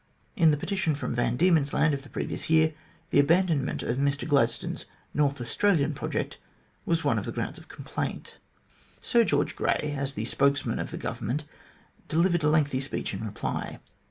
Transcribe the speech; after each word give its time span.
In 0.35 0.49
the 0.49 0.57
petition 0.57 0.95
from 0.95 1.13
Van 1.13 1.37
Diemen's 1.37 1.75
Land 1.75 1.93
of 1.93 2.01
the 2.01 2.09
previous 2.09 2.49
year, 2.49 2.73
the 3.11 3.19
abandonment 3.19 3.83
of 3.83 3.99
Mr 3.99 4.27
Gladstone's 4.27 4.87
North 5.13 5.39
Australian 5.39 5.93
project 5.93 6.39
was 6.87 7.03
one 7.03 7.19
of 7.19 7.25
the 7.25 7.31
grounds 7.31 7.59
of 7.59 7.67
complaint. 7.67 8.39
Sir 8.99 9.23
George 9.23 9.55
Grey, 9.55 9.93
as 9.95 10.15
the 10.15 10.25
spokesman 10.25 10.79
of 10.79 10.89
the 10.89 10.97
Government, 10.97 11.43
delivered 12.07 12.41
a 12.41 12.49
lengthy 12.49 12.79
speech 12.81 13.13
in 13.13 13.23
reply. 13.23 13.79